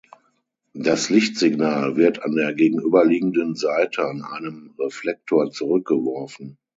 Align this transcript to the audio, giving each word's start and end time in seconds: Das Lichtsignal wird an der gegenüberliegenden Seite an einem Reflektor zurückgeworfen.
Das 0.73 1.11
Lichtsignal 1.11 1.95
wird 1.95 2.23
an 2.23 2.33
der 2.33 2.55
gegenüberliegenden 2.55 3.53
Seite 3.55 4.03
an 4.03 4.23
einem 4.23 4.73
Reflektor 4.79 5.51
zurückgeworfen. 5.51 6.57